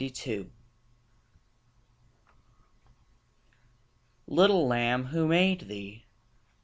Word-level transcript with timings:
THE 0.01 0.09
LAMB 0.09 0.49
Little 4.25 4.65
lamb, 4.67 5.05
who 5.05 5.27
made 5.27 5.67
thee? 5.67 6.05